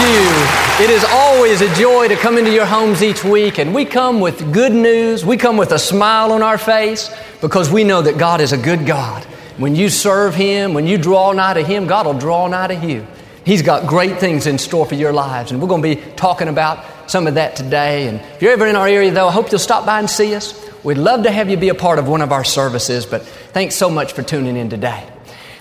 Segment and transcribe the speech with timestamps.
[0.00, 0.84] You.
[0.84, 4.20] It is always a joy to come into your homes each week, and we come
[4.20, 5.24] with good news.
[5.24, 8.58] We come with a smile on our face because we know that God is a
[8.58, 9.24] good God.
[9.56, 12.74] When you serve Him, when you draw nigh to Him, God will draw nigh to
[12.74, 13.06] you.
[13.44, 16.48] He's got great things in store for your lives, and we're going to be talking
[16.48, 18.08] about some of that today.
[18.08, 20.34] And if you're ever in our area, though, I hope you'll stop by and see
[20.34, 20.62] us.
[20.84, 23.74] We'd love to have you be a part of one of our services, but thanks
[23.74, 25.08] so much for tuning in today.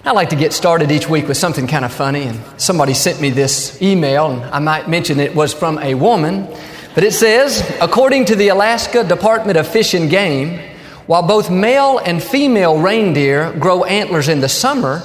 [0.07, 3.19] I like to get started each week with something kind of funny, and somebody sent
[3.19, 6.47] me this email, and I might mention it was from a woman,
[6.93, 10.59] but it says, according to the Alaska Department of Fish and Game,
[11.07, 15.01] while both male and female reindeer grow antlers in the summer,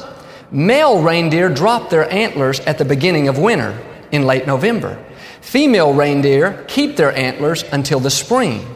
[0.50, 3.82] male reindeer drop their antlers at the beginning of winter
[4.12, 5.02] in late November.
[5.40, 8.66] Female reindeer keep their antlers until the spring.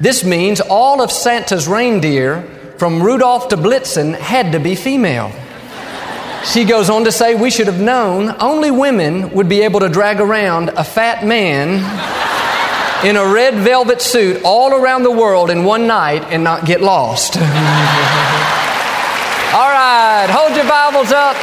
[0.00, 2.40] This means all of Santa's reindeer,
[2.78, 5.30] from Rudolph to Blitzen, had to be female.
[6.52, 9.88] She goes on to say, We should have known only women would be able to
[9.88, 11.82] drag around a fat man
[13.04, 16.80] in a red velvet suit all around the world in one night and not get
[16.80, 17.36] lost.
[17.36, 17.42] all
[19.70, 21.36] right, hold your Bibles up.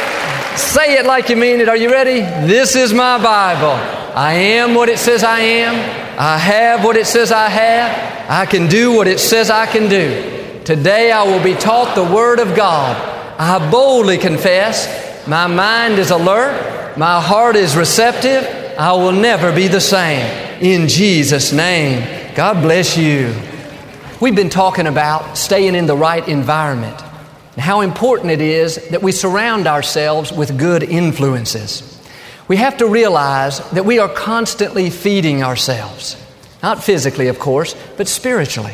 [0.58, 1.68] Say it like you mean it.
[1.68, 2.22] Are you ready?
[2.48, 3.78] This is my Bible.
[4.16, 5.76] I am what it says I am.
[6.20, 8.30] I have what it says I have.
[8.30, 10.62] I can do what it says I can do.
[10.64, 13.13] Today I will be taught the Word of God.
[13.38, 18.44] I boldly confess my mind is alert, my heart is receptive,
[18.78, 20.26] I will never be the same.
[20.62, 23.34] In Jesus' name, God bless you.
[24.20, 27.02] We've been talking about staying in the right environment
[27.54, 31.90] and how important it is that we surround ourselves with good influences.
[32.48, 36.22] We have to realize that we are constantly feeding ourselves,
[36.62, 38.74] not physically, of course, but spiritually.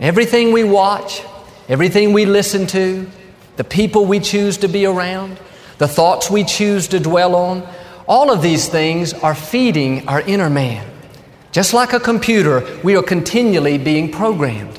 [0.00, 1.22] Everything we watch,
[1.68, 3.10] everything we listen to,
[3.58, 5.36] the people we choose to be around,
[5.78, 7.68] the thoughts we choose to dwell on,
[8.06, 10.88] all of these things are feeding our inner man.
[11.50, 14.78] Just like a computer, we are continually being programmed.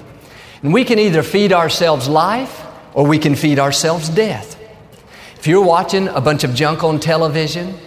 [0.64, 4.58] And we can either feed ourselves life or we can feed ourselves death.
[5.38, 7.78] If you're watching a bunch of junk on television,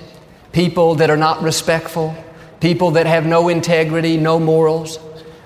[0.53, 2.15] people that are not respectful,
[2.61, 4.99] people that have no integrity, no morals,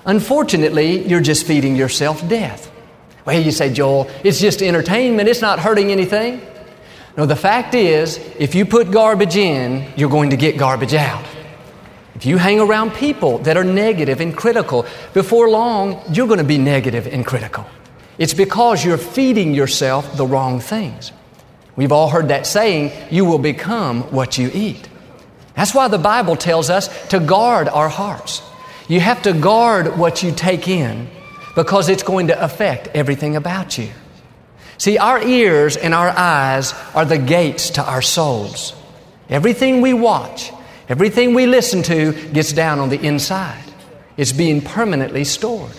[0.05, 2.73] unfortunately, you're just feeding yourself death.
[3.27, 6.41] Well, you say, Joel, it's just entertainment, it's not hurting anything.
[7.17, 11.25] No, the fact is, if you put garbage in, you're going to get garbage out.
[12.15, 16.45] If you hang around people that are negative and critical, before long, you're going to
[16.45, 17.67] be negative and critical.
[18.17, 21.11] It's because you're feeding yourself the wrong things.
[21.75, 24.89] We've all heard that saying, you will become what you eat.
[25.55, 28.41] That's why the Bible tells us to guard our hearts.
[28.89, 31.09] You have to guard what you take in
[31.57, 33.91] because it's going to affect everything about you.
[34.79, 38.75] See, our ears and our eyes are the gates to our souls.
[39.31, 40.53] Everything we watch,
[40.89, 43.65] everything we listen to gets down on the inside.
[44.19, 45.73] It's being permanently stored.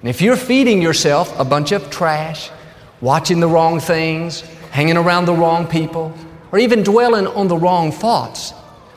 [0.00, 2.50] And if you're feeding yourself a bunch of trash,
[3.00, 4.42] watching the wrong things,
[4.72, 6.14] hanging around the wrong people,
[6.52, 8.50] or even dwelling on the wrong thoughts,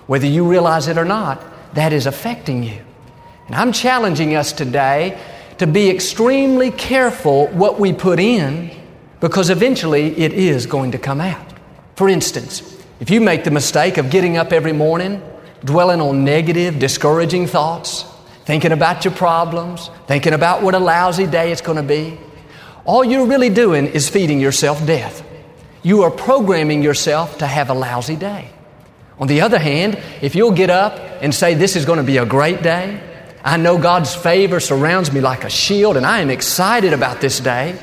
[0.08, 1.42] whether you realize it or not,
[1.74, 2.82] that is affecting you.
[3.48, 5.18] And I'm challenging us today
[5.58, 8.72] to be extremely careful what we put in
[9.20, 11.46] because eventually it is going to come out.
[11.96, 15.22] For instance, if you make the mistake of getting up every morning,
[15.64, 18.06] dwelling on negative, discouraging thoughts,
[18.46, 22.20] thinking about your problems, thinking about what a lousy day it's going to be,
[22.86, 25.24] all you're really doing is feeding yourself death.
[25.84, 28.50] You are programming yourself to have a lousy day.
[29.20, 32.18] On the other hand, if you'll get up and say, This is going to be
[32.18, 33.02] a great day,
[33.48, 37.40] I know God's favor surrounds me like a shield, and I am excited about this
[37.40, 37.80] day.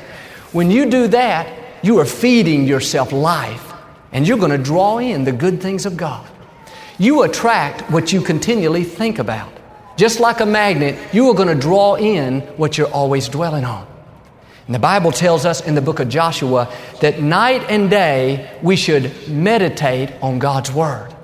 [0.51, 3.73] When you do that, you are feeding yourself life,
[4.11, 6.29] and you're going to draw in the good things of God.
[6.99, 9.51] You attract what you continually think about.
[9.97, 13.87] Just like a magnet, you are going to draw in what you're always dwelling on.
[14.67, 16.71] And the Bible tells us in the book of Joshua
[17.01, 21.14] that night and day we should meditate on God's Word.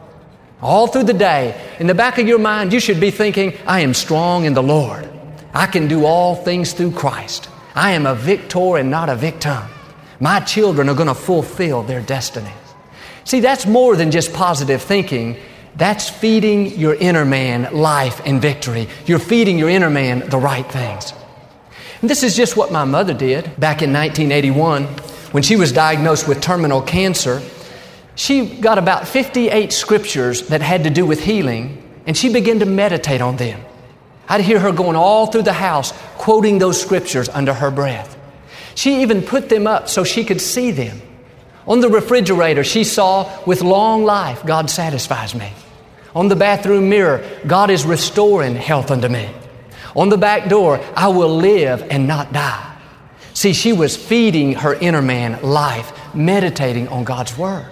[0.62, 3.80] All through the day, in the back of your mind, you should be thinking, I
[3.80, 5.10] am strong in the Lord.
[5.54, 7.50] I can do all things through Christ.
[7.74, 9.64] I am a victor and not a victim.
[10.20, 12.54] My children are going to fulfill their destinies.
[13.24, 15.38] See, that's more than just positive thinking.
[15.76, 18.88] That's feeding your inner man life and victory.
[19.06, 21.14] You're feeding your inner man the right things.
[22.02, 24.84] And this is just what my mother did back in 1981
[25.32, 27.42] when she was diagnosed with terminal cancer.
[28.22, 32.68] She got about 58 scriptures that had to do with healing, and she began to
[32.68, 33.60] meditate on them.
[34.30, 38.16] I'd hear her going all through the house quoting those scriptures under her breath.
[38.76, 41.02] She even put them up so she could see them.
[41.66, 45.52] On the refrigerator, she saw, with long life, God satisfies me.
[46.14, 49.32] On the bathroom mirror, God is restoring health unto me.
[49.96, 52.78] On the back door, I will live and not die.
[53.34, 57.66] See, she was feeding her inner man life, meditating on God's Word.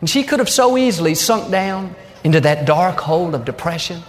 [0.00, 1.94] And she could have so easily sunk down
[2.24, 4.02] into that dark hole of depression.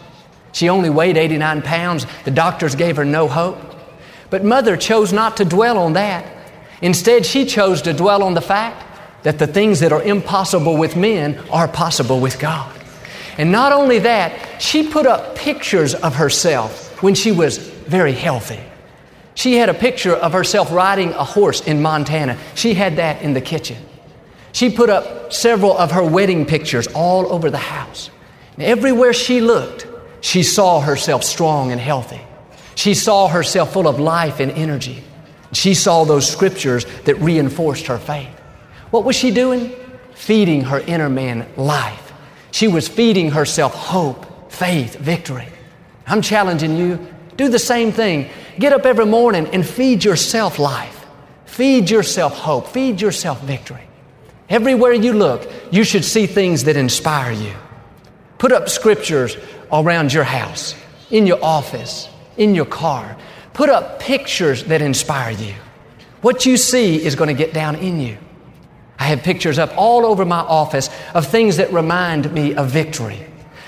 [0.51, 2.05] She only weighed 89 pounds.
[2.25, 3.57] The doctors gave her no hope.
[4.29, 6.25] But mother chose not to dwell on that.
[6.81, 8.85] Instead, she chose to dwell on the fact
[9.23, 12.73] that the things that are impossible with men are possible with God.
[13.37, 18.59] And not only that, she put up pictures of herself when she was very healthy.
[19.35, 22.37] She had a picture of herself riding a horse in Montana.
[22.55, 23.77] She had that in the kitchen.
[24.57, 28.09] She put up several of her wedding pictures all over the house.
[28.55, 29.85] And everywhere she looked,
[30.19, 32.21] she saw herself strong and healthy.
[32.73, 35.03] She saw herself full of life and energy.
[35.53, 38.33] She saw those scriptures that reinforced her faith.
[38.89, 39.75] What was she doing?
[40.15, 42.11] Feeding her inner man life.
[42.49, 45.49] She was feeding herself hope, faith, victory.
[46.07, 46.97] I'm challenging you,
[47.35, 48.31] do the same thing.
[48.57, 51.05] Get up every morning and feed yourself life.
[51.45, 52.69] Feed yourself hope.
[52.69, 53.86] Feed yourself victory.
[54.49, 57.53] Everywhere you look, you should see things that inspire you.
[58.37, 59.35] Put up scriptures
[59.71, 60.75] around your house,
[61.09, 62.07] in your office,
[62.37, 63.17] in your car.
[63.53, 65.53] Put up pictures that inspire you.
[66.21, 68.17] What you see is going to get down in you.
[68.99, 73.19] I have pictures up all over my office of things that remind me of victory.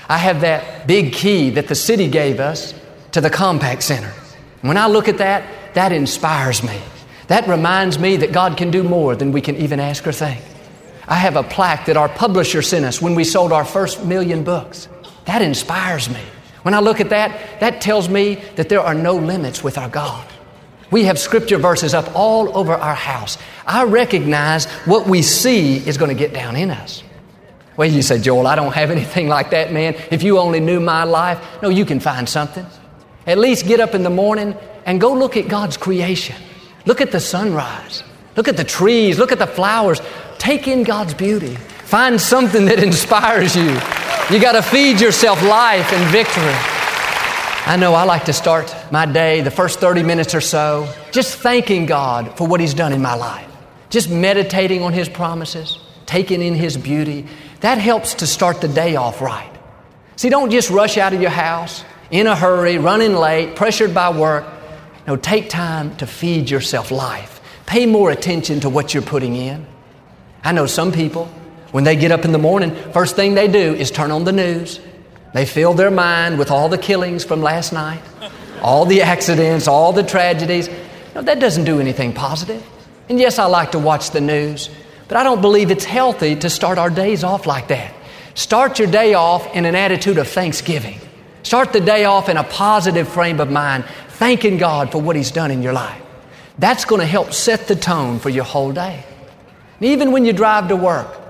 [0.08, 2.74] I have that big key that the city gave us
[3.12, 4.12] to the Compaq Center.
[4.62, 5.44] When I look at that,
[5.74, 6.80] that inspires me.
[7.28, 10.42] That reminds me that God can do more than we can even ask or think.
[11.10, 14.44] I have a plaque that our publisher sent us when we sold our first million
[14.44, 14.88] books.
[15.24, 16.22] That inspires me.
[16.62, 19.88] When I look at that, that tells me that there are no limits with our
[19.88, 20.26] God.
[20.92, 23.38] We have scripture verses up all over our house.
[23.66, 27.02] I recognize what we see is going to get down in us.
[27.76, 29.96] Well, you say, Joel, I don't have anything like that, man.
[30.10, 32.66] If you only knew my life, no, you can find something.
[33.26, 34.56] At least get up in the morning
[34.86, 36.36] and go look at God's creation.
[36.86, 38.04] Look at the sunrise.
[38.36, 39.18] Look at the trees.
[39.18, 40.00] Look at the flowers.
[40.38, 41.56] Take in God's beauty.
[41.56, 43.70] Find something that inspires you.
[44.34, 46.54] You got to feed yourself life and victory.
[47.66, 51.38] I know I like to start my day, the first 30 minutes or so, just
[51.38, 53.50] thanking God for what He's done in my life.
[53.90, 57.26] Just meditating on His promises, taking in His beauty.
[57.60, 59.50] That helps to start the day off right.
[60.16, 64.10] See, don't just rush out of your house in a hurry, running late, pressured by
[64.16, 64.44] work.
[65.06, 67.39] No, take time to feed yourself life.
[67.70, 69.64] Pay more attention to what you're putting in.
[70.42, 71.26] I know some people,
[71.70, 74.32] when they get up in the morning, first thing they do is turn on the
[74.32, 74.80] news
[75.34, 78.02] they fill their mind with all the killings from last night,
[78.60, 80.68] all the accidents, all the tragedies.
[81.14, 82.60] No, that doesn't do anything positive.
[83.08, 84.68] And yes, I like to watch the news,
[85.06, 87.94] but I don't believe it's healthy to start our days off like that.
[88.34, 90.98] Start your day off in an attitude of thanksgiving.
[91.44, 95.30] Start the day off in a positive frame of mind, thanking God for what He's
[95.30, 96.02] done in your life.
[96.60, 99.04] That's going to help set the tone for your whole day.
[99.80, 101.20] And even when you drive to work,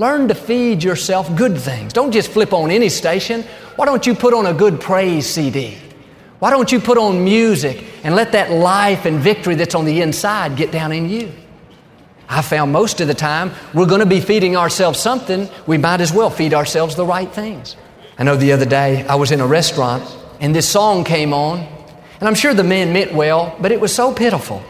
[0.00, 1.92] Learn to feed yourself good things.
[1.92, 3.42] Don't just flip on any station.
[3.76, 5.76] Why don't you put on a good praise CD?
[6.38, 10.00] Why don't you put on music and let that life and victory that's on the
[10.00, 11.30] inside get down in you?
[12.30, 16.00] I found most of the time we're going to be feeding ourselves something, we might
[16.00, 17.76] as well feed ourselves the right things.
[18.16, 20.02] I know the other day I was in a restaurant
[20.40, 23.94] and this song came on, and I'm sure the man meant well, but it was
[23.94, 24.62] so pitiful.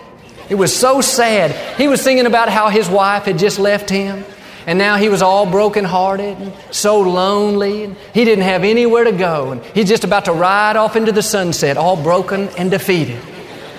[0.50, 1.78] It was so sad.
[1.78, 4.24] He was singing about how his wife had just left him
[4.66, 9.12] and now he was all brokenhearted and so lonely, and he didn't have anywhere to
[9.12, 9.52] go.
[9.52, 13.20] And he's just about to ride off into the sunset, all broken and defeated.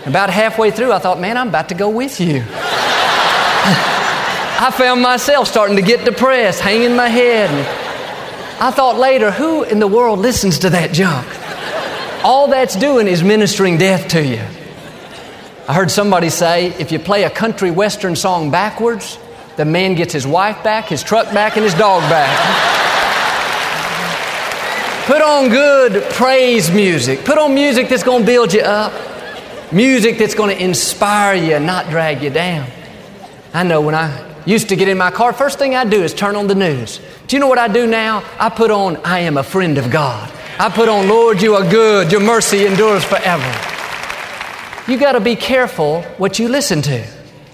[0.05, 2.43] About halfway through, I thought, man, I'm about to go with you.
[4.63, 7.51] I found myself starting to get depressed, hanging my head.
[7.51, 11.27] And I thought later, who in the world listens to that junk?
[12.25, 14.41] All that's doing is ministering death to you.
[15.71, 19.17] I heard somebody say if you play a country western song backwards,
[19.55, 22.27] the man gets his wife back, his truck back, and his dog back.
[25.05, 27.23] Put on good praise music.
[27.23, 28.91] Put on music that's going to build you up.
[29.71, 32.69] Music that's going to inspire you not drag you down.
[33.53, 36.13] I know when I used to get in my car, first thing I do is
[36.13, 36.99] turn on the news.
[37.27, 38.29] Do you know what I do now?
[38.37, 40.29] I put on I am a friend of God.
[40.59, 42.11] I put on Lord, you are good.
[42.11, 43.70] Your mercy endures forever.
[44.87, 47.05] You got to be careful what you listen to.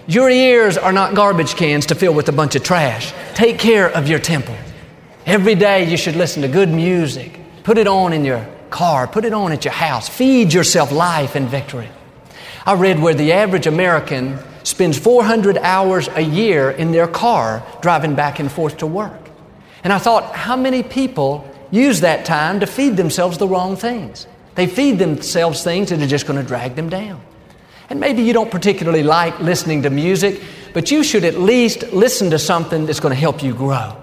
[0.07, 3.13] Your ears are not garbage cans to fill with a bunch of trash.
[3.35, 4.55] Take care of your temple.
[5.25, 7.37] Every day you should listen to good music.
[7.63, 10.07] Put it on in your car, put it on at your house.
[10.07, 11.89] Feed yourself life and victory.
[12.65, 18.15] I read where the average American spends 400 hours a year in their car driving
[18.15, 19.29] back and forth to work.
[19.83, 24.27] And I thought, how many people use that time to feed themselves the wrong things?
[24.57, 27.21] They feed themselves things that are just going to drag them down.
[27.91, 30.41] And maybe you don't particularly like listening to music,
[30.73, 33.95] but you should at least listen to something that's going to help you grow.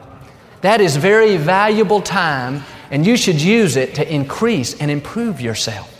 [0.60, 5.90] That is very valuable time, and you should use it to increase and improve yourself.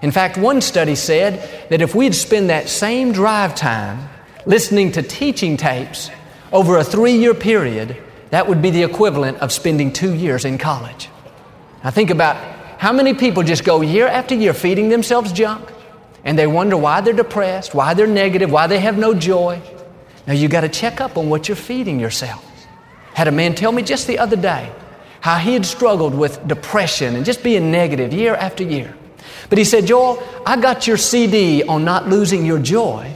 [0.00, 4.08] In fact, one study said that if we'd spend that same drive time
[4.46, 6.10] listening to teaching tapes
[6.50, 7.96] over a three year period,
[8.30, 11.10] that would be the equivalent of spending two years in college.
[11.84, 12.51] Now, think about
[12.82, 15.70] how many people just go year after year feeding themselves junk
[16.24, 19.62] and they wonder why they're depressed, why they're negative, why they have no joy.
[20.26, 22.44] Now, you got to check up on what you're feeding yourself.
[23.14, 24.68] Had a man tell me just the other day
[25.20, 28.92] how he had struggled with depression and just being negative year after year.
[29.48, 33.11] But he said, Joel, I got your CD on not losing your joy.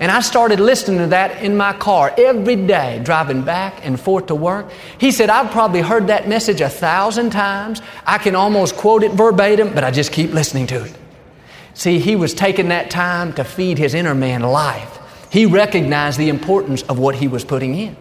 [0.00, 4.26] And I started listening to that in my car every day, driving back and forth
[4.26, 4.70] to work.
[4.98, 7.80] He said, I've probably heard that message a thousand times.
[8.04, 10.94] I can almost quote it verbatim, but I just keep listening to it.
[11.74, 14.98] See, he was taking that time to feed his inner man life.
[15.30, 17.96] He recognized the importance of what he was putting in.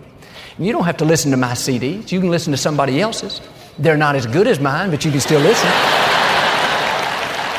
[0.60, 3.42] You don't have to listen to my CDs, you can listen to somebody else's.
[3.80, 5.70] They're not as good as mine, but you can still listen.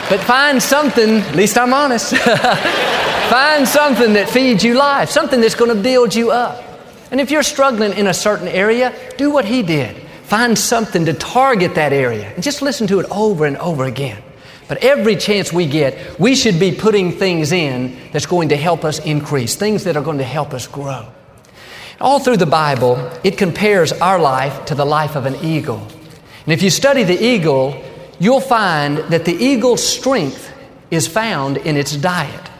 [0.08, 2.12] But find something, at least I'm honest,
[3.30, 6.62] find something that feeds you life, something that's going to build you up.
[7.10, 9.96] And if you're struggling in a certain area, do what he did.
[10.24, 14.22] Find something to target that area and just listen to it over and over again.
[14.66, 18.84] But every chance we get, we should be putting things in that's going to help
[18.84, 21.06] us increase, things that are going to help us grow.
[22.00, 25.86] All through the Bible, it compares our life to the life of an eagle.
[26.44, 27.82] And if you study the eagle,
[28.18, 30.52] you'll find that the eagle's strength
[30.90, 32.50] is found in its diet.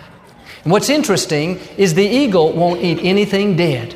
[0.65, 3.95] And what's interesting is the eagle won't eat anything dead.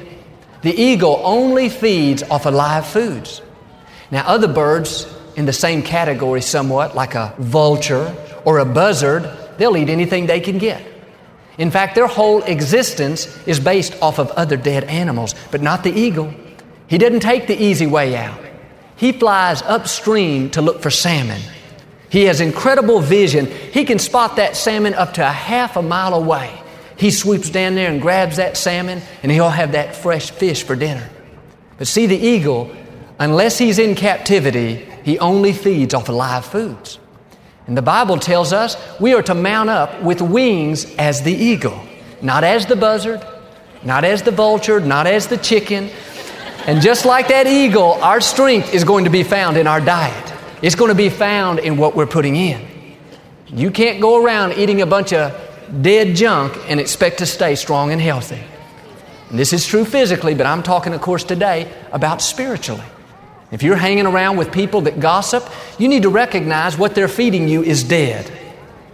[0.63, 3.41] The eagle only feeds off of live foods.
[4.11, 5.07] Now, other birds
[5.37, 10.41] in the same category, somewhat, like a vulture or a buzzard, they'll eat anything they
[10.41, 10.83] can get.
[11.59, 15.93] In fact, their whole existence is based off of other dead animals, but not the
[15.93, 16.33] eagle.
[16.87, 18.41] He didn't take the easy way out.
[18.97, 21.41] He flies upstream to look for salmon.
[22.11, 23.47] He has incredible vision.
[23.47, 26.61] He can spot that salmon up to a half a mile away.
[26.97, 30.75] He swoops down there and grabs that salmon, and he'll have that fresh fish for
[30.75, 31.09] dinner.
[31.77, 32.75] But see, the eagle,
[33.19, 36.99] unless he's in captivity, he only feeds off of live foods.
[37.67, 41.81] And the Bible tells us we are to mount up with wings as the eagle,
[42.23, 43.25] not as the buzzard,
[43.85, 45.91] not as the vulture, not as the chicken,
[46.67, 50.28] and just like that eagle, our strength is going to be found in our diet.
[50.63, 52.67] It's going to be found in what we're putting in.
[53.47, 55.33] You can't go around eating a bunch of
[55.83, 58.43] dead junk and expect to stay strong and healthy.
[59.31, 62.85] And this is true physically, but I'm talking, of course, today about spiritually.
[63.51, 65.49] If you're hanging around with people that gossip,
[65.79, 68.31] you need to recognize what they're feeding you is dead.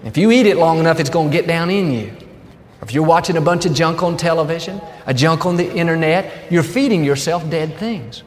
[0.05, 2.17] If you eat it long enough, it's going to get down in you.
[2.83, 6.63] If you're watching a bunch of junk on television, a junk on the internet, you're
[6.63, 8.23] feeding yourself dead things.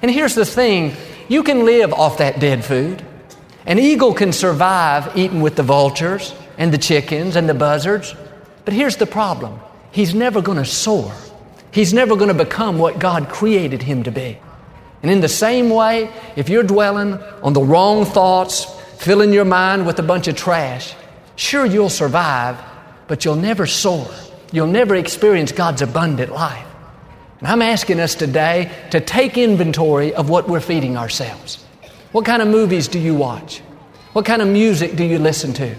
[0.00, 0.96] And here's the thing
[1.28, 3.04] you can live off that dead food.
[3.66, 8.14] An eagle can survive eating with the vultures and the chickens and the buzzards.
[8.64, 11.12] But here's the problem he's never going to soar,
[11.70, 14.38] he's never going to become what God created him to be.
[15.02, 18.64] And in the same way, if you're dwelling on the wrong thoughts,
[18.98, 20.94] filling your mind with a bunch of trash,
[21.36, 22.58] sure you'll survive,
[23.06, 24.10] but you'll never soar.
[24.50, 26.67] You'll never experience God's abundant life.
[27.38, 31.64] And I'm asking us today to take inventory of what we're feeding ourselves.
[32.12, 33.58] What kind of movies do you watch?
[34.12, 35.74] What kind of music do you listen to?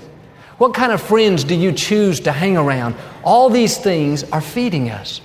[0.57, 2.95] What kind of friends do you choose to hang around?
[3.23, 5.21] All these things are feeding us.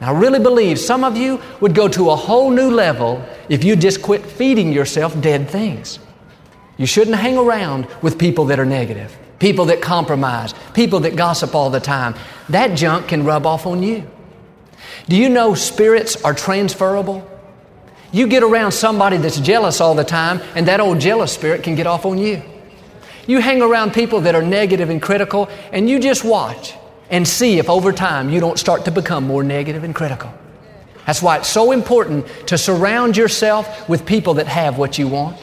[0.00, 3.64] And I really believe some of you would go to a whole new level if
[3.64, 5.98] you just quit feeding yourself dead things.
[6.78, 11.54] You shouldn't hang around with people that are negative people that compromise, people that gossip
[11.54, 12.14] all the time.
[12.50, 14.08] That junk can rub off on you.
[15.08, 17.28] Do you know spirits are transferable?
[18.12, 21.74] You get around somebody that's jealous all the time, and that old jealous spirit can
[21.74, 22.42] get off on you.
[23.26, 26.74] You hang around people that are negative and critical, and you just watch
[27.10, 30.32] and see if over time you don't start to become more negative and critical.
[31.06, 35.36] That's why it's so important to surround yourself with people that have what you want.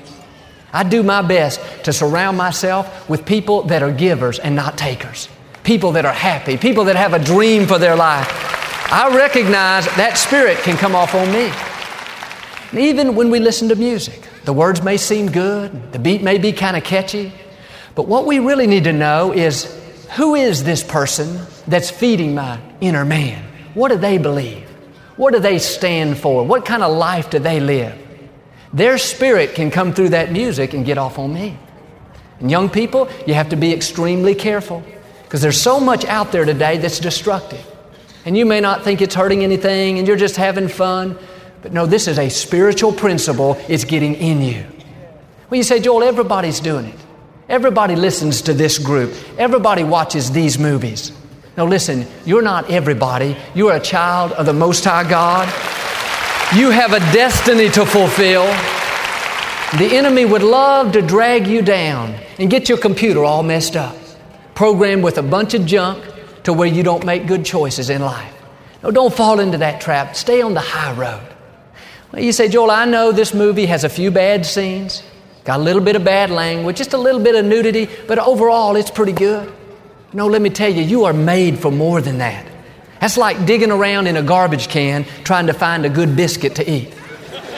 [0.73, 5.29] I do my best to surround myself with people that are givers and not takers.
[5.67, 8.56] people that are happy, people that have a dream for their life.
[8.89, 11.51] I recognize that spirit can come off on me.
[12.71, 16.37] And even when we listen to music, the words may seem good, the beat may
[16.37, 17.33] be kind of catchy,
[17.95, 19.65] but what we really need to know is
[20.15, 23.43] who is this person that's feeding my inner man?
[23.73, 24.65] What do they believe?
[25.17, 26.45] What do they stand for?
[26.45, 27.93] What kind of life do they live?
[28.71, 31.57] Their spirit can come through that music and get off on me.
[32.39, 34.81] And young people, you have to be extremely careful
[35.23, 37.65] because there's so much out there today that's destructive.
[38.27, 41.17] And you may not think it's hurting anything and you're just having fun,
[41.61, 44.65] but no, this is a spiritual principle, it's getting in you.
[45.49, 46.99] Well, you say, Joel, everybody's doing it.
[47.47, 51.13] Everybody listens to this group, everybody watches these movies.
[51.55, 53.37] No, listen, you're not everybody.
[53.55, 55.47] You are a child of the Most High God.
[56.53, 58.43] You have a destiny to fulfill.
[59.79, 63.95] The enemy would love to drag you down and get your computer all messed up,
[64.53, 66.03] programmed with a bunch of junk
[66.47, 68.33] to where you don't make good choices in life.
[68.81, 70.15] No, don't fall into that trap.
[70.15, 71.35] Stay on the high road.
[72.13, 75.03] Well, you say, Joel, I know this movie has a few bad scenes,
[75.43, 78.77] got a little bit of bad language, just a little bit of nudity, but overall
[78.77, 79.53] it's pretty good.
[80.13, 82.45] No, let me tell you, you are made for more than that.
[83.01, 86.71] That's like digging around in a garbage can trying to find a good biscuit to
[86.71, 86.93] eat.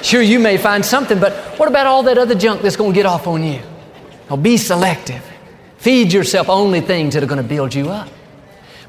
[0.02, 2.96] Sure, you may find something, but what about all that other junk that's going to
[2.96, 3.62] get off on you?
[4.32, 5.24] Now, be selective.
[5.78, 8.10] Feed yourself only things that are going to build you up.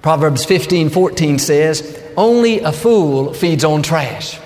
[0.03, 4.39] Proverbs 15 14 says, Only a fool feeds on trash.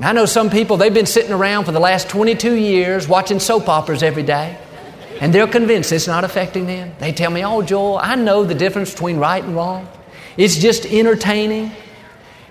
[0.00, 3.68] I know some people, they've been sitting around for the last 22 years watching soap
[3.68, 4.58] operas every day,
[5.20, 6.92] and they're convinced it's not affecting them.
[6.98, 9.88] They tell me, Oh, Joel, I know the difference between right and wrong.
[10.36, 11.70] It's just entertaining.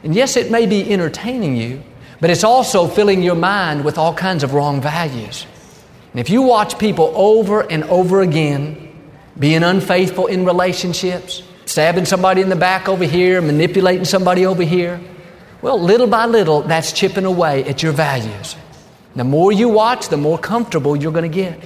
[0.03, 1.83] And yes, it may be entertaining you,
[2.19, 5.45] but it's also filling your mind with all kinds of wrong values.
[6.11, 8.89] And if you watch people over and over again
[9.37, 15.01] being unfaithful in relationships, stabbing somebody in the back over here, manipulating somebody over here,
[15.63, 18.55] well, little by little, that's chipping away at your values.
[19.15, 21.59] The more you watch, the more comfortable you're going to get.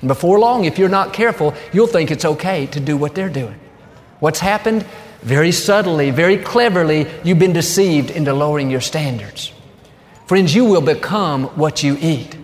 [0.00, 3.28] And before long, if you're not careful, you'll think it's okay to do what they're
[3.28, 3.58] doing.
[4.20, 4.86] What's happened?
[5.20, 9.52] Very subtly, very cleverly, you've been deceived into lowering your standards.
[10.26, 12.36] Friends, you will become what you eat.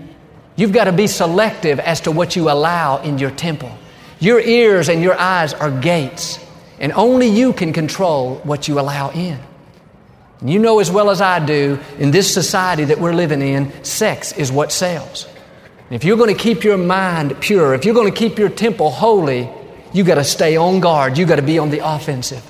[0.56, 3.72] You've got to be selective as to what you allow in your temple.
[4.20, 6.38] Your ears and your eyes are gates,
[6.80, 9.38] and only you can control what you allow in.
[10.40, 13.84] And you know as well as I do, in this society that we're living in,
[13.84, 15.26] sex is what sells.
[15.88, 18.48] And if you're going to keep your mind pure, if you're going to keep your
[18.48, 19.50] temple holy,
[19.92, 21.18] you got to stay on guard.
[21.18, 22.44] You got to be on the offensive.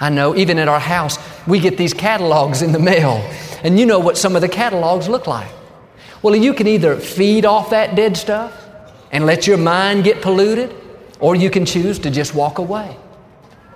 [0.00, 3.22] I know, even at our house, we get these catalogs in the mail,
[3.62, 5.50] and you know what some of the catalogs look like.
[6.22, 8.52] Well, you can either feed off that dead stuff
[9.12, 10.74] and let your mind get polluted,
[11.20, 12.96] or you can choose to just walk away.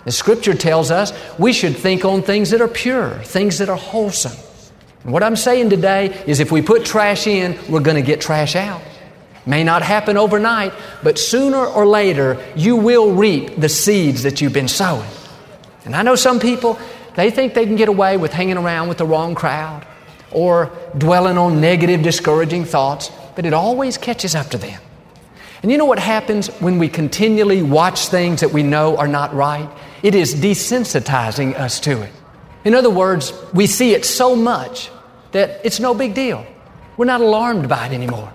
[0.04, 3.76] The scripture tells us we should think on things that are pure, things that are
[3.76, 4.36] wholesome.
[5.02, 8.20] And what I'm saying today is if we put trash in, we're going to get
[8.20, 8.82] trash out.
[9.46, 14.54] May not happen overnight, but sooner or later, you will reap the seeds that you've
[14.54, 15.08] been sowing.
[15.84, 16.78] And I know some people,
[17.14, 19.86] they think they can get away with hanging around with the wrong crowd
[20.30, 24.80] or dwelling on negative, discouraging thoughts, but it always catches up to them.
[25.62, 29.34] And you know what happens when we continually watch things that we know are not
[29.34, 29.68] right?
[30.04, 32.12] It is desensitizing us to it.
[32.62, 34.90] In other words, we see it so much
[35.32, 36.46] that it's no big deal.
[36.98, 38.30] We're not alarmed by it anymore.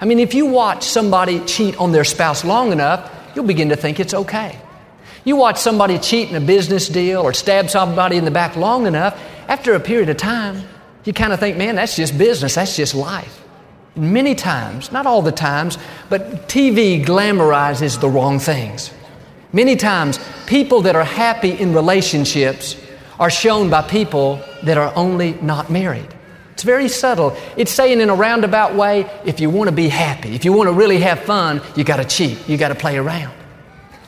[0.00, 3.76] I mean, if you watch somebody cheat on their spouse long enough, you'll begin to
[3.76, 4.56] think it's okay.
[5.24, 8.86] You watch somebody cheat in a business deal or stab somebody in the back long
[8.86, 10.62] enough, after a period of time,
[11.04, 13.44] you kind of think, man, that's just business, that's just life.
[13.96, 15.76] Many times, not all the times,
[16.08, 18.92] but TV glamorizes the wrong things.
[19.52, 22.76] Many times, people that are happy in relationships
[23.18, 26.08] are shown by people that are only not married.
[26.52, 27.36] It's very subtle.
[27.56, 30.68] It's saying in a roundabout way if you want to be happy, if you want
[30.68, 33.34] to really have fun, you got to cheat, you got to play around.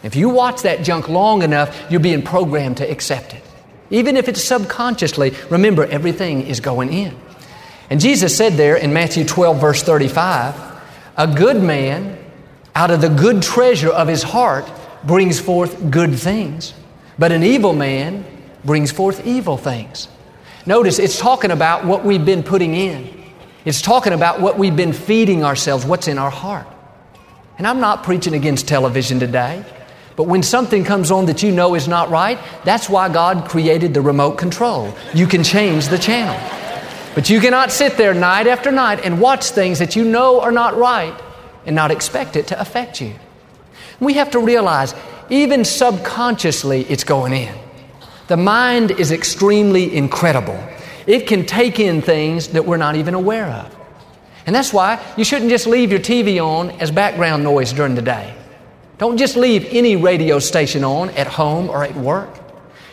[0.02, 3.42] If you watch that junk long enough, you're being programmed to accept it.
[3.90, 7.16] Even if it's subconsciously, remember everything is going in.
[7.90, 10.54] And Jesus said there in Matthew 12, verse 35,
[11.16, 12.18] a good man
[12.74, 14.66] out of the good treasure of his heart
[15.04, 16.74] brings forth good things,
[17.18, 18.24] but an evil man
[18.64, 20.08] brings forth evil things.
[20.66, 23.22] Notice it's talking about what we've been putting in.
[23.64, 26.66] It's talking about what we've been feeding ourselves, what's in our heart.
[27.58, 29.64] And I'm not preaching against television today.
[30.16, 33.94] But when something comes on that you know is not right, that's why God created
[33.94, 34.94] the remote control.
[35.14, 36.38] You can change the channel.
[37.14, 40.52] But you cannot sit there night after night and watch things that you know are
[40.52, 41.18] not right
[41.66, 43.14] and not expect it to affect you.
[44.02, 44.94] We have to realize
[45.32, 47.54] Even subconsciously, it's going in.
[48.28, 50.62] The mind is extremely incredible.
[51.06, 53.74] It can take in things that we're not even aware of.
[54.44, 58.02] And that's why you shouldn't just leave your TV on as background noise during the
[58.02, 58.34] day.
[58.98, 62.28] Don't just leave any radio station on at home or at work.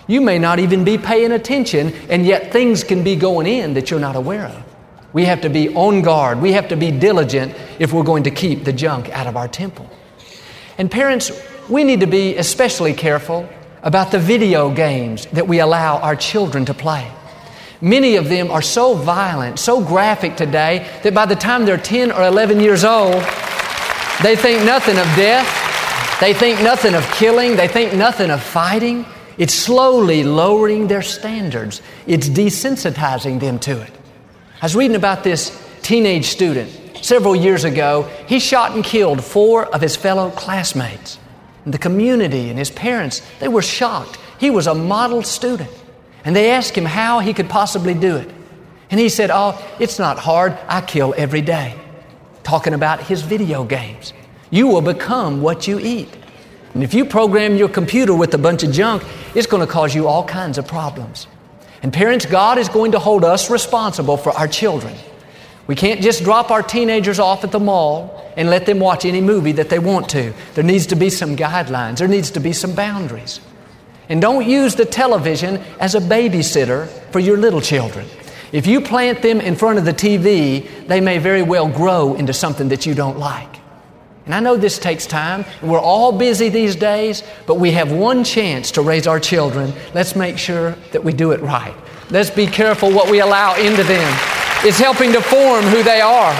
[0.08, 3.92] You may not even be paying attention, and yet things can be going in that
[3.92, 4.64] you're not aware of.
[5.12, 6.42] We have to be on guard.
[6.42, 9.50] We have to be diligent if we're going to keep the junk out of our
[9.50, 9.90] temple.
[10.80, 11.30] And parents,
[11.68, 13.48] we need to be especially careful
[13.84, 17.12] about the video games that we allow our children to play.
[17.82, 22.14] Many of them are so violent, so graphic today, that by the time they're 10
[22.14, 23.22] or 11 years old,
[24.24, 25.48] they think nothing of death,
[26.22, 29.06] they think nothing of killing, they think nothing of fighting.
[29.38, 33.92] It's slowly lowering their standards, it's desensitizing them to it.
[34.62, 36.70] I was reading about this teenage student
[37.10, 38.04] several years ago.
[38.28, 41.18] He shot and killed four of his fellow classmates.
[41.66, 44.20] And the community and his parents, they were shocked.
[44.40, 45.72] He was a model student.
[46.24, 48.30] And they asked him how he could possibly do it.
[48.92, 50.56] And he said, Oh, it's not hard.
[50.68, 51.76] I kill every day.
[52.44, 54.14] Talking about his video games.
[54.52, 56.16] You will become what you eat.
[56.76, 59.96] And if you program your computer with a bunch of junk, it's going to cause
[59.96, 61.26] you all kinds of problems.
[61.82, 64.96] And parents, God is going to hold us responsible for our children.
[65.70, 69.22] We can't just drop our teenagers off at the mall and let them watch any
[69.22, 70.34] movie that they want to.
[70.56, 73.40] There needs to be some guidelines, there needs to be some boundaries.
[74.10, 78.08] And don't use the television as a babysitter for your little children.
[78.52, 82.34] If you plant them in front of the TV, they may very well grow into
[82.34, 83.60] something that you don't like.
[84.26, 87.92] And I know this takes time, and we're all busy these days, but we have
[87.92, 89.72] one chance to raise our children.
[89.94, 91.76] Let's make sure that we do it right.
[92.10, 94.49] Let's be careful what we allow into them.
[94.62, 96.34] It's helping to form who they are.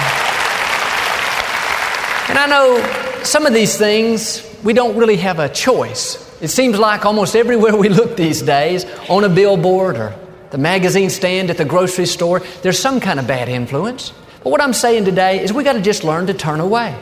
[2.28, 6.38] And I know some of these things we don't really have a choice.
[6.42, 10.14] It seems like almost everywhere we look these days, on a billboard or
[10.50, 14.12] the magazine stand at the grocery store, there's some kind of bad influence.
[14.44, 16.94] But what I'm saying today is we got to just learn to turn away.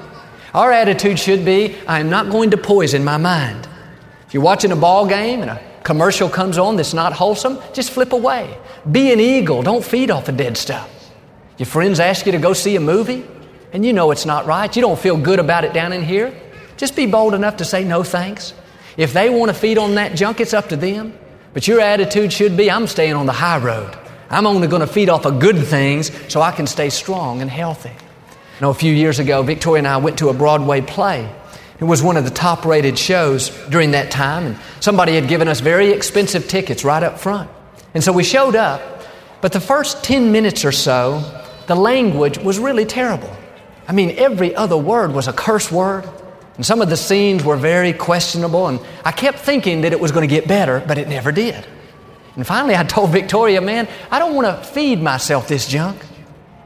[0.55, 3.69] Our attitude should be I am not going to poison my mind.
[4.29, 7.91] If you're watching a ball game and a commercial comes on that's not wholesome, just
[7.91, 8.57] flip away.
[8.89, 9.63] Be an eagle.
[9.63, 10.95] Don't feed off of dead stuff.
[11.59, 13.27] Your friends ask you to go see a movie
[13.73, 14.75] and you know it's not right.
[14.75, 16.35] You don't feel good about it down in here.
[16.77, 18.55] Just be bold enough to say no thanks.
[18.97, 21.17] If they want to feed on that junk, it's up to them.
[21.53, 23.97] But your attitude should be I'm staying on the high road.
[24.31, 27.51] I'm only going to feed off of good things so I can stay strong and
[27.51, 27.91] healthy.
[27.91, 31.33] You know, a few years ago, Victoria and I went to a Broadway play.
[31.81, 35.47] It was one of the top rated shows during that time, and somebody had given
[35.47, 37.49] us very expensive tickets right up front.
[37.95, 38.83] And so we showed up,
[39.41, 41.38] but the first 10 minutes or so,
[41.69, 43.35] the language was really terrible.
[43.87, 46.09] I mean, every other word was a curse word.
[46.57, 50.11] And some of the scenes were very questionable, and I kept thinking that it was
[50.11, 51.65] going to get better, but it never did.
[52.35, 56.05] And finally, I told Victoria, man, I don't want to feed myself this junk.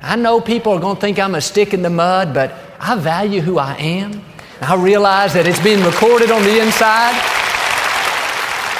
[0.01, 2.95] I know people are going to think I'm a stick in the mud, but I
[2.95, 4.25] value who I am.
[4.63, 7.15] I realize that it's being recorded on the inside.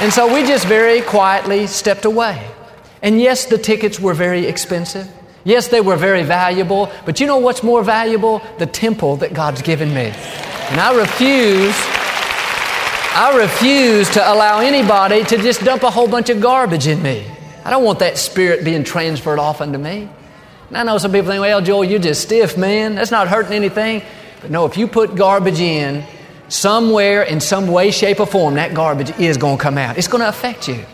[0.01, 2.43] And so we just very quietly stepped away.
[3.03, 5.09] And yes, the tickets were very expensive.
[5.45, 8.41] Yes, they were very valuable, but you know what's more valuable?
[8.59, 10.13] The temple that God's given me.
[10.71, 11.75] And I refuse,
[13.15, 17.27] I refuse to allow anybody to just dump a whole bunch of garbage in me.
[17.65, 20.09] I don't want that spirit being transferred off unto me.
[20.69, 22.95] And I know some people think, well, Joel, you're just stiff, man.
[22.95, 24.03] That's not hurting anything.
[24.41, 26.05] But no, if you put garbage in
[26.49, 29.99] somewhere, in some way, shape, or form, that garbage is going to come out.
[29.99, 30.85] It's going to affect you.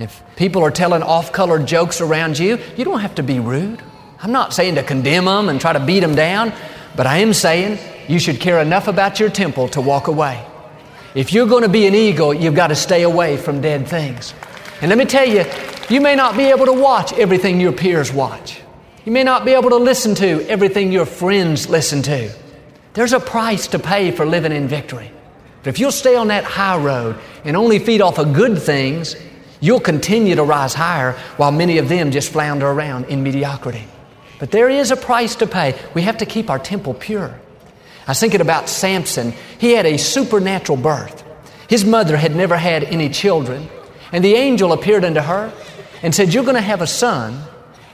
[0.00, 3.82] If people are telling off color jokes around you, you don't have to be rude.
[4.22, 6.54] I'm not saying to condemn them and try to beat them down,
[6.96, 10.42] but I am saying you should care enough about your temple to walk away.
[11.14, 14.32] If you're going to be an eagle, you've got to stay away from dead things.
[14.80, 15.44] And let me tell you,
[15.90, 18.58] you may not be able to watch everything your peers watch.
[19.04, 22.32] You may not be able to listen to everything your friends listen to.
[22.94, 25.12] There's a price to pay for living in victory.
[25.62, 29.14] But if you'll stay on that high road and only feed off of good things,
[29.60, 33.86] you'll continue to rise higher while many of them just flounder around in mediocrity.
[34.38, 35.78] But there is a price to pay.
[35.94, 37.38] We have to keep our temple pure.
[38.06, 39.34] I was thinking about Samson.
[39.58, 41.22] He had a supernatural birth.
[41.68, 43.68] His mother had never had any children,
[44.10, 45.52] and the angel appeared unto her
[46.02, 47.40] and said, You're going to have a son,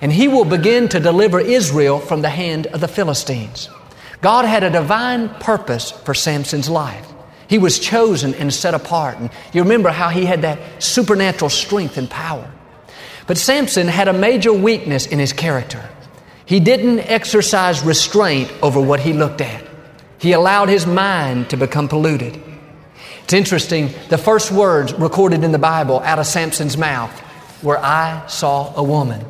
[0.01, 3.69] and he will begin to deliver Israel from the hand of the Philistines.
[4.23, 7.07] God had a divine purpose for Samson's life.
[7.49, 9.19] He was chosen and set apart.
[9.19, 12.51] And you remember how he had that supernatural strength and power.
[13.27, 15.89] But Samson had a major weakness in his character.
[16.45, 19.65] He didn't exercise restraint over what he looked at.
[20.19, 22.41] He allowed his mind to become polluted.
[23.25, 27.13] It's interesting, the first words recorded in the Bible out of Samson's mouth
[27.63, 29.25] were, I saw a woman.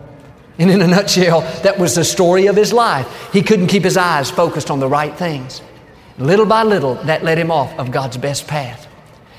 [0.58, 3.30] And in a nutshell, that was the story of his life.
[3.32, 5.62] He couldn't keep his eyes focused on the right things.
[6.18, 8.86] Little by little, that led him off of God's best path.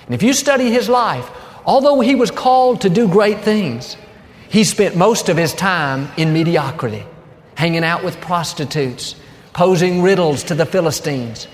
[0.05, 1.29] And if you study his life,
[1.65, 3.97] although he was called to do great things,
[4.49, 7.03] he spent most of his time in mediocrity,
[7.55, 9.15] hanging out with prostitutes,
[9.53, 11.47] posing riddles to the Philistines,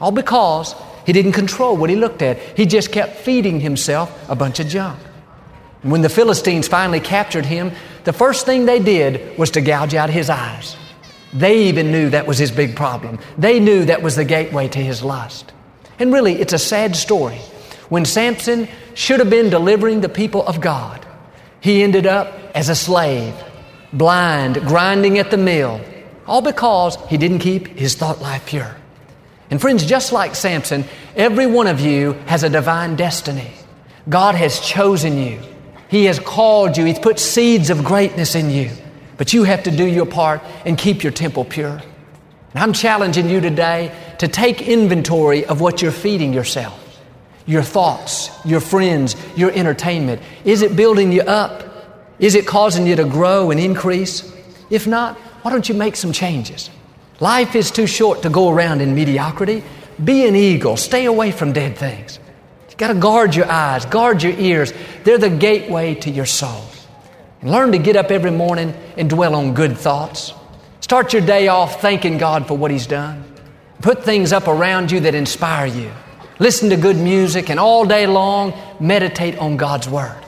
[0.00, 0.74] all because
[1.06, 2.38] he didn't control what he looked at.
[2.56, 4.98] He just kept feeding himself a bunch of junk.
[5.82, 7.72] And when the Philistines finally captured him,
[8.04, 10.76] the first thing they did was to gouge out his eyes.
[11.32, 13.18] They even knew that was his big problem.
[13.38, 15.52] They knew that was the gateway to his lust.
[15.98, 17.38] And really, it's a sad story.
[17.88, 21.06] When Samson should have been delivering the people of God,
[21.60, 23.34] he ended up as a slave,
[23.92, 25.80] blind, grinding at the mill,
[26.26, 28.76] all because he didn't keep his thought life pure.
[29.50, 33.50] And friends, just like Samson, every one of you has a divine destiny.
[34.08, 35.40] God has chosen you.
[35.88, 36.84] He has called you.
[36.84, 38.70] He's put seeds of greatness in you.
[39.16, 41.80] But you have to do your part and keep your temple pure.
[42.54, 46.78] And I'm challenging you today to take inventory of what you're feeding yourself.
[47.46, 50.22] Your thoughts, your friends, your entertainment.
[50.44, 51.64] Is it building you up?
[52.18, 54.30] Is it causing you to grow and increase?
[54.70, 56.70] If not, why don't you make some changes?
[57.20, 59.64] Life is too short to go around in mediocrity.
[60.02, 60.76] Be an eagle.
[60.76, 62.18] Stay away from dead things.
[62.70, 64.72] You got to guard your eyes, guard your ears.
[65.04, 66.64] They're the gateway to your soul.
[67.42, 70.32] And learn to get up every morning and dwell on good thoughts.
[70.80, 73.24] Start your day off thanking God for what He's done.
[73.82, 75.90] Put things up around you that inspire you.
[76.38, 80.22] Listen to good music and all day long meditate on God's Word.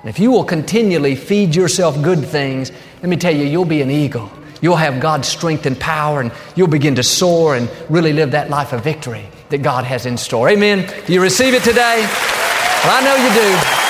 [0.00, 2.70] And if you will continually feed yourself good things,
[3.02, 4.30] let me tell you, you'll be an eagle.
[4.62, 8.50] You'll have God's strength and power, and you'll begin to soar and really live that
[8.50, 10.48] life of victory that God has in store.
[10.50, 10.90] Amen.
[11.08, 12.02] You receive it today?
[12.84, 13.89] Well, I know you do.